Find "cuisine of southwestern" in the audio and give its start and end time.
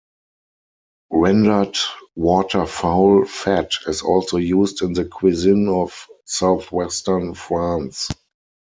5.05-7.35